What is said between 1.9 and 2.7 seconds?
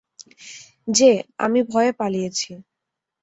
পালিয়েছি।